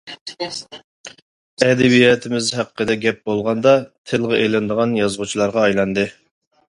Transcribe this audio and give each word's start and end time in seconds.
ئەدەبىياتىمىز 1.65 2.49
ھەققىدە 2.61 2.95
گەپ 3.03 3.21
بولغاندا 3.31 3.75
تىلغا 4.13 4.41
ئېلىنىدىغان 4.47 4.97
يازغۇچىغا 5.05 5.67
ئايلاندى. 5.67 6.09